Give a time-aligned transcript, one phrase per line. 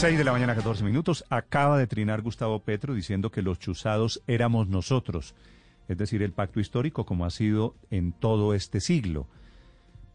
[0.00, 1.26] 6 de la mañana, 14 minutos.
[1.28, 5.34] Acaba de trinar Gustavo Petro diciendo que los chuzados éramos nosotros,
[5.88, 9.26] es decir, el pacto histórico como ha sido en todo este siglo.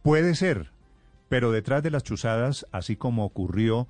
[0.01, 0.71] Puede ser,
[1.29, 3.87] pero detrás de las chuzadas, así como ocurrió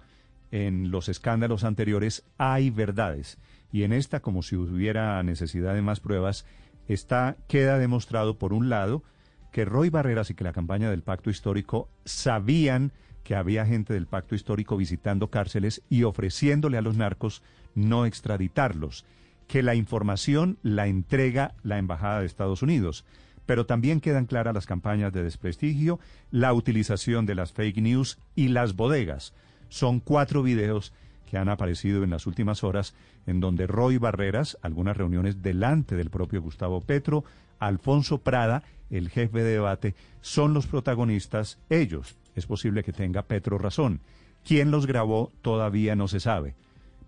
[0.52, 3.37] en los escándalos anteriores, hay verdades.
[3.71, 6.46] Y en esta, como si hubiera necesidad de más pruebas,
[6.89, 9.01] está, queda demostrado, por un lado,
[9.53, 12.91] que Roy Barreras y que la campaña del pacto histórico sabían
[13.26, 17.41] que había gente del pacto histórico visitando cárceles y ofreciéndole a los narcos
[17.73, 19.04] no extraditarlos,
[19.48, 23.03] que la información la entrega la Embajada de Estados Unidos.
[23.48, 28.50] Pero también quedan claras las campañas de desprestigio, la utilización de las fake news y
[28.50, 29.34] las bodegas.
[29.70, 30.94] Son cuatro videos
[31.28, 32.94] que han aparecido en las últimas horas
[33.26, 37.23] en donde Roy Barreras, algunas reuniones delante del propio Gustavo Petro,
[37.59, 43.58] Alfonso Prada, el jefe de debate, son los protagonistas ellos, es posible que tenga Petro
[43.58, 44.02] razón.
[44.44, 46.55] ¿Quién los grabó todavía no se sabe?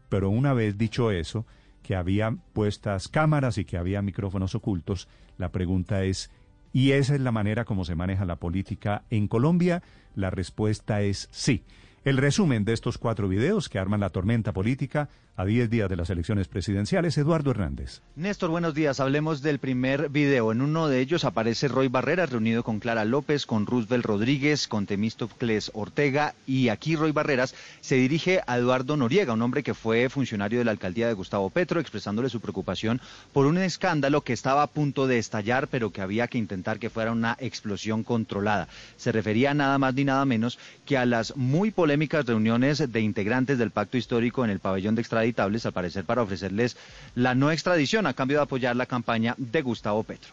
[0.10, 1.46] Pero una vez dicho eso,
[1.84, 6.31] que había puestas cámaras y que había micrófonos ocultos, la pregunta es,
[6.73, 9.84] ¿y esa es la manera como se maneja la política en Colombia?
[10.16, 11.64] La respuesta es sí.
[12.03, 15.96] El resumen de estos cuatro videos que arman la tormenta política a 10 días de
[15.96, 18.02] las elecciones presidenciales, Eduardo Hernández.
[18.16, 19.00] Néstor, buenos días.
[19.00, 20.52] Hablemos del primer video.
[20.52, 24.88] En uno de ellos aparece Roy Barrera reunido con Clara López, con Roosevelt Rodríguez, con
[24.88, 30.10] Temístocles Ortega y aquí Roy Barreras se dirige a Eduardo Noriega, un hombre que fue
[30.10, 33.00] funcionario de la alcaldía de Gustavo Petro, expresándole su preocupación
[33.32, 36.90] por un escándalo que estaba a punto de estallar, pero que había que intentar que
[36.90, 38.70] fuera una explosión controlada.
[38.96, 43.60] Se refería nada más ni nada menos que a las muy polémicas reuniones de integrantes
[43.60, 46.78] del pacto histórico en el pabellón de extraditables, al parecer para ofrecerles
[47.16, 50.31] la no extradición a cambio de apoyar la campaña de Gustavo Petro.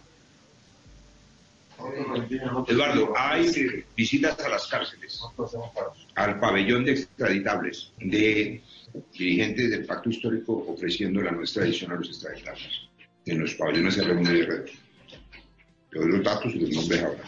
[2.68, 5.20] Eduardo, hay visitas a las cárceles,
[6.14, 8.62] al pabellón de extraditables, de
[9.12, 12.88] dirigentes del pacto histórico ofreciendo la no extradición a los extraditables.
[13.26, 14.66] En los pabellones se reúne de red.
[15.90, 17.24] los datos y los nombres ahora.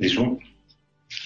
[0.00, 0.38] Eso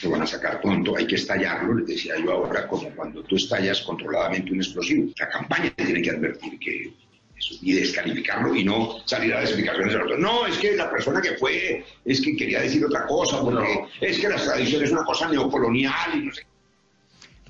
[0.03, 3.37] lo van a sacar pronto, hay que estallarlo, les decía yo ahora, como cuando tú
[3.37, 5.13] estallas controladamente un explosivo.
[5.19, 6.93] La campaña tiene que advertir que
[7.37, 10.91] eso, y descalificarlo y no salir a las explicaciones de los No, es que la
[10.91, 14.91] persona que fue, es que quería decir otra cosa, porque es que la tradición es
[14.91, 16.43] una cosa neocolonial y no sé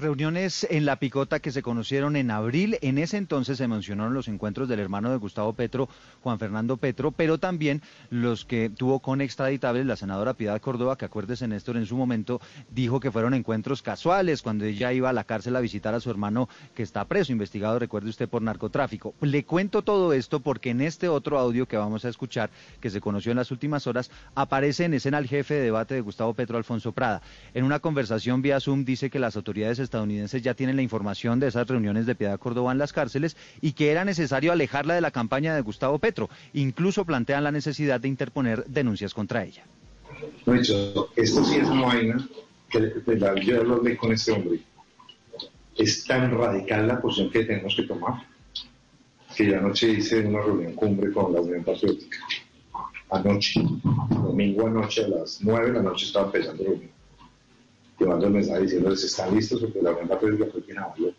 [0.02, 2.76] reuniones en La Picota que se conocieron en abril.
[2.82, 5.88] En ese entonces se mencionaron los encuentros del hermano de Gustavo Petro,
[6.22, 7.80] Juan Fernando Petro, pero también
[8.10, 12.40] los que tuvo con extraditables la senadora Piedad Córdoba, que acuérdese Néstor en su momento
[12.70, 16.10] dijo que fueron encuentros casuales cuando ella iba a la cárcel a visitar a su
[16.10, 19.14] hermano que está preso, investigado, recuerde usted, por narcotráfico.
[19.20, 23.00] Le cuento todo esto porque en este otro audio que vamos a escuchar, que se
[23.00, 26.58] conoció en las últimas horas, aparece en escena el jefe de debate de Gustavo Petro,
[26.58, 27.22] Alfonso Prada.
[27.54, 31.48] En una conversación vía Zoom dice que las autoridades estadounidenses ya tienen la información de
[31.48, 35.10] esas reuniones de Piedad Córdoba en las cárceles y que era necesario alejarla de la
[35.10, 36.30] campaña de Gustavo Petro.
[36.54, 39.64] Incluso plantean la necesidad de interponer denuncias contra ella.
[40.46, 42.28] esto sí es una vaina
[42.70, 42.80] que
[43.18, 44.60] la, yo hablé con este hombre.
[45.76, 48.26] Es tan radical la posición que tenemos que tomar
[49.36, 52.18] que anoche hice una reunión cumbre con la Unión Patriótica.
[53.10, 53.62] Anoche,
[54.10, 57.01] domingo anoche a las nueve de la noche estaba empezando la reunión
[57.98, 61.12] llevando el mensaje diciéndoles están listos porque la Patriótica fue quien habló.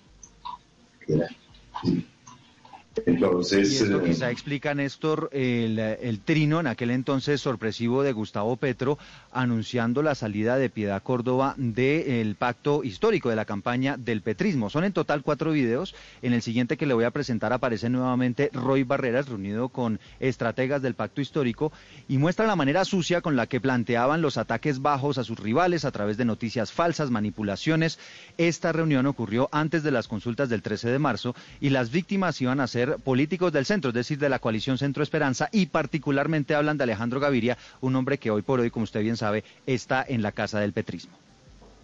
[3.07, 8.99] Entonces, y esto quizá explica, Néstor, el, trino en aquel entonces sorpresivo de Gustavo Petro
[9.31, 14.69] anunciando la salida de Piedad Córdoba del pacto histórico de la campaña del petrismo.
[14.69, 15.95] Son en total cuatro videos.
[16.21, 20.83] En el siguiente que le voy a presentar aparece nuevamente Roy Barreras reunido con estrategas
[20.83, 21.71] del pacto histórico
[22.07, 25.83] y muestra la manera sucia con la que planteaban los ataques bajos a sus rivales
[25.83, 27.97] a través de noticias falsas, manipulaciones.
[28.37, 32.59] Esta reunión ocurrió antes de las consultas del 13 de marzo y las víctimas iban
[32.59, 36.77] a ser políticos del centro, es decir, de la coalición Centro Esperanza, y particularmente hablan
[36.77, 40.21] de Alejandro Gaviria, un hombre que hoy por hoy, como usted bien sabe, está en
[40.21, 41.13] la casa del petrismo.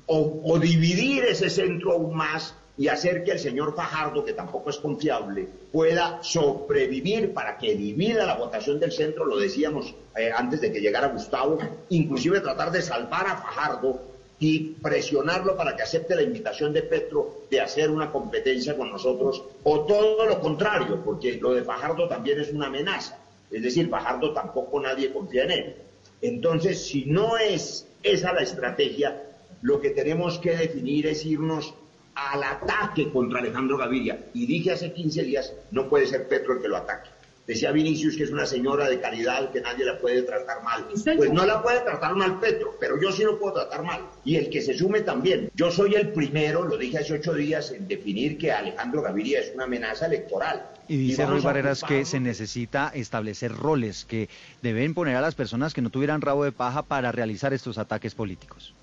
[0.07, 4.77] O, dividir ese centro aún más y hacer que el señor Fajardo, que tampoco es
[4.77, 10.71] confiable, pueda sobrevivir para que divida la votación del centro, lo decíamos eh, antes de
[10.71, 11.59] que llegara Gustavo,
[11.89, 14.01] inclusive tratar de salvar a Fajardo
[14.39, 19.44] y presionarlo para que acepte la invitación de Petro de hacer una competencia con nosotros,
[19.63, 23.18] o todo lo contrario, porque lo de Fajardo también es una amenaza.
[23.51, 25.75] Es decir, Fajardo tampoco nadie confía en él.
[26.22, 29.24] Entonces, si no es esa la estrategia,
[29.62, 31.74] lo que tenemos que definir es irnos
[32.16, 34.25] al ataque contra Alejandro Gaviria.
[34.34, 37.10] Y dije hace 15 días, no puede ser Petro el que lo ataque.
[37.50, 40.86] Decía Vinicius que es una señora de caridad que nadie la puede tratar mal.
[41.18, 44.01] Pues no la puede tratar mal Petro, pero yo sí lo puedo tratar mal.
[44.24, 45.50] Y el que se sume también.
[45.56, 49.51] Yo soy el primero, lo dije hace ocho días, en definir que Alejandro Gaviria es
[49.56, 50.63] una amenaza electoral.
[50.88, 54.30] Y dice Roy Barreras que se necesita establecer roles que
[54.62, 58.13] deben poner a las personas que no tuvieran rabo de paja para realizar estos ataques
[58.13, 58.75] políticos.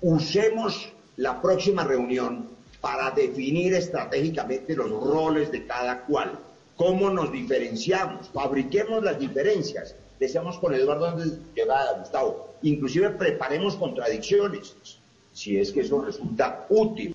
[0.00, 2.48] Usemos la próxima reunión
[2.80, 6.36] para definir estratégicamente los roles de cada cual
[6.80, 8.30] ¿Cómo nos diferenciamos?
[8.30, 9.94] Fabriquemos las diferencias.
[10.18, 11.62] Decíamos con Eduardo antes de
[11.98, 12.54] Gustavo.
[12.62, 14.74] Inclusive preparemos contradicciones,
[15.30, 17.14] si es que eso resulta útil.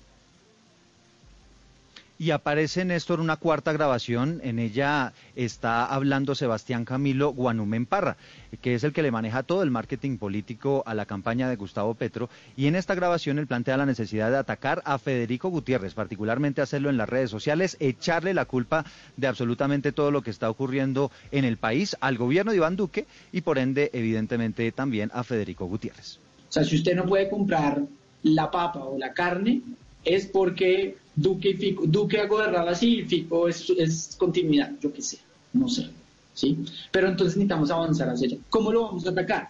[2.18, 4.40] Y aparece, Néstor, una cuarta grabación.
[4.42, 8.16] En ella está hablando Sebastián Camilo Guanumen Parra,
[8.62, 11.94] que es el que le maneja todo el marketing político a la campaña de Gustavo
[11.94, 12.30] Petro.
[12.56, 16.88] Y en esta grabación él plantea la necesidad de atacar a Federico Gutiérrez, particularmente hacerlo
[16.88, 18.86] en las redes sociales, echarle la culpa
[19.18, 23.06] de absolutamente todo lo que está ocurriendo en el país al gobierno de Iván Duque
[23.30, 26.18] y por ende, evidentemente, también a Federico Gutiérrez.
[26.48, 27.82] O sea, si usted no puede comprar
[28.22, 29.60] la papa o la carne,
[30.04, 35.00] es porque Duque, y Fico, Duque ha gobernado así y Fico es, continuidad, yo qué
[35.00, 35.18] sé,
[35.54, 35.88] no sé.
[36.34, 36.58] ¿sí?
[36.92, 38.36] Pero entonces necesitamos avanzar hacia allá.
[38.50, 39.48] ¿Cómo lo vamos a atacar?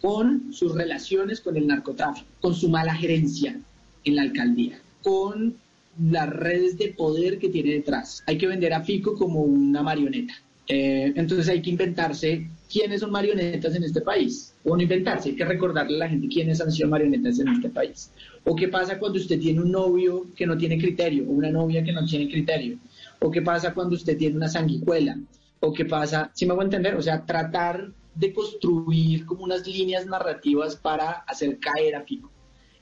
[0.00, 3.60] Con sus relaciones con el narcotráfico, con su mala gerencia
[4.04, 5.56] en la alcaldía, con
[6.02, 8.22] las redes de poder que tiene detrás.
[8.26, 10.34] Hay que vender a Fico como una marioneta.
[10.66, 14.54] Eh, entonces hay que inventarse quiénes son marionetas en este país.
[14.64, 17.68] O no inventarse, hay que recordarle a la gente quiénes han sido marionetas en este
[17.68, 18.10] país.
[18.44, 21.84] O qué pasa cuando usted tiene un novio que no tiene criterio, o una novia
[21.84, 22.78] que no tiene criterio.
[23.20, 25.18] O qué pasa cuando usted tiene una sanguijuela.
[25.60, 30.06] O qué pasa, si me hago entender, o sea, tratar de construir como unas líneas
[30.06, 32.30] narrativas para hacer caer a Fico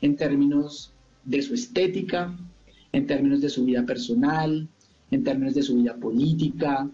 [0.00, 0.92] en términos
[1.24, 2.36] de su estética,
[2.92, 4.68] en términos de su vida personal,
[5.10, 6.88] en términos de su vida política,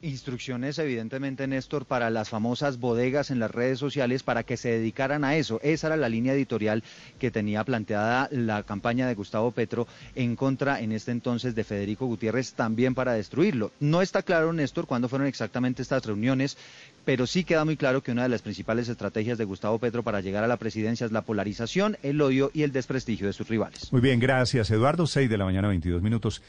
[0.00, 5.24] Instrucciones, evidentemente, Néstor, para las famosas bodegas en las redes sociales para que se dedicaran
[5.24, 5.58] a eso.
[5.64, 6.84] Esa era la línea editorial
[7.18, 12.06] que tenía planteada la campaña de Gustavo Petro en contra, en este entonces, de Federico
[12.06, 13.72] Gutiérrez, también para destruirlo.
[13.80, 16.56] No está claro, Néstor, cuándo fueron exactamente estas reuniones,
[17.04, 20.20] pero sí queda muy claro que una de las principales estrategias de Gustavo Petro para
[20.20, 23.92] llegar a la presidencia es la polarización, el odio y el desprestigio de sus rivales.
[23.92, 25.08] Muy bien, gracias, Eduardo.
[25.08, 26.40] Seis de la mañana, 22 minutos.